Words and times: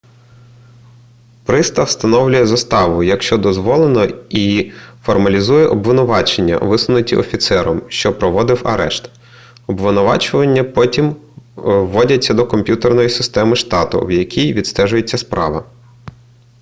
пристав 1.45 1.85
встановлює 1.85 2.45
заставу 2.45 3.03
якщо 3.03 3.37
дозволено 3.37 4.07
і 4.29 4.71
формалізує 5.03 5.67
обвинувачення 5.67 6.57
висунуті 6.57 7.15
офіцером 7.15 7.81
що 7.89 8.13
проводив 8.19 8.61
арешт 8.67 9.09
обвинувачення 9.67 10.63
потім 10.63 11.15
вводяться 11.55 12.33
до 12.33 12.45
комп'ютерної 12.47 13.09
системи 13.09 13.55
штату 13.55 14.05
в 14.05 14.11
якій 14.11 14.53
відстежується 14.53 15.17
справа 15.17 15.63